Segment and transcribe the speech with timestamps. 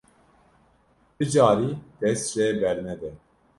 [1.15, 1.69] Ti carî
[1.99, 3.11] dest jê bernede.